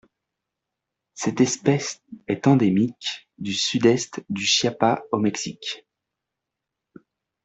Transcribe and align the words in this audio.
Cette 1.13 1.41
espèce 1.41 2.01
est 2.27 2.47
endémique 2.47 3.29
du 3.37 3.53
Sud-Est 3.53 4.21
du 4.31 4.43
Chiapas 4.43 5.03
au 5.11 5.19
Mexique. 5.19 5.85